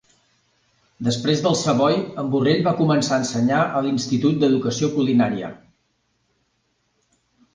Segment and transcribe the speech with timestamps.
[1.07, 5.51] Després del Savoy, en Burrell va començar a ensenyar a l'Institut d'Educació Culinària.